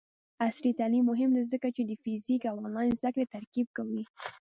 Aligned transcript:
عصري 0.45 0.71
تعلیم 0.79 1.03
مهم 1.11 1.29
دی 1.37 1.43
ځکه 1.53 1.67
چې 1.75 1.81
د 1.85 1.91
فزیکي 2.03 2.47
او 2.49 2.57
آنلاین 2.65 2.91
زدکړې 2.99 3.25
ترکیب 3.35 3.67
کوي. 3.77 4.03